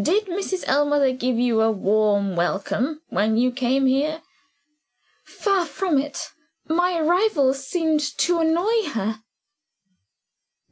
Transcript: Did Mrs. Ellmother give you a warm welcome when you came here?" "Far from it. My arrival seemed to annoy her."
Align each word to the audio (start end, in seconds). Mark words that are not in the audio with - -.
Did 0.00 0.26
Mrs. 0.26 0.62
Ellmother 0.68 1.10
give 1.10 1.36
you 1.36 1.60
a 1.60 1.68
warm 1.72 2.36
welcome 2.36 3.02
when 3.08 3.36
you 3.36 3.50
came 3.50 3.86
here?" 3.86 4.22
"Far 5.24 5.66
from 5.66 5.98
it. 5.98 6.28
My 6.68 6.96
arrival 6.96 7.52
seemed 7.54 7.98
to 8.18 8.38
annoy 8.38 8.84
her." 8.90 9.20